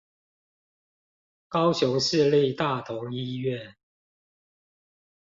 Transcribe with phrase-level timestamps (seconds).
[1.47, 3.75] 高雄市立大同醫院